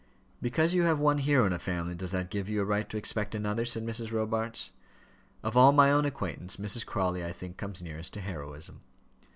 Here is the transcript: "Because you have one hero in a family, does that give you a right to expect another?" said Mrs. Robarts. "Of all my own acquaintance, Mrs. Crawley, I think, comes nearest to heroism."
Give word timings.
"Because 0.41 0.73
you 0.73 0.81
have 0.81 0.99
one 0.99 1.19
hero 1.19 1.45
in 1.45 1.53
a 1.53 1.59
family, 1.59 1.93
does 1.93 2.09
that 2.09 2.31
give 2.31 2.49
you 2.49 2.61
a 2.61 2.65
right 2.65 2.89
to 2.89 2.97
expect 2.97 3.35
another?" 3.35 3.65
said 3.65 3.85
Mrs. 3.85 4.11
Robarts. 4.11 4.71
"Of 5.43 5.55
all 5.55 5.71
my 5.73 5.91
own 5.91 6.05
acquaintance, 6.05 6.57
Mrs. 6.57 6.83
Crawley, 6.83 7.23
I 7.23 7.31
think, 7.31 7.57
comes 7.57 7.83
nearest 7.83 8.11
to 8.15 8.21
heroism." 8.21 8.81